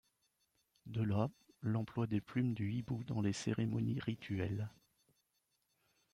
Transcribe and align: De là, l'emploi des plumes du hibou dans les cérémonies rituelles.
De 0.87 1.03
là, 1.03 1.29
l'emploi 1.61 2.07
des 2.07 2.21
plumes 2.21 2.55
du 2.55 2.71
hibou 2.73 3.03
dans 3.03 3.21
les 3.21 3.33
cérémonies 3.33 3.99
rituelles. 3.99 4.67